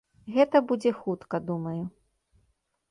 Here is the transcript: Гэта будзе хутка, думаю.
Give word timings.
Гэта 0.37 0.61
будзе 0.71 0.91
хутка, 1.03 1.43
думаю. 1.51 1.79